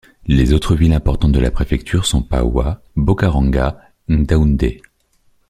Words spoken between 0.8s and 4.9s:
importantes de la préfecture sont Paoua, Bocaranga, Ngaoundaye.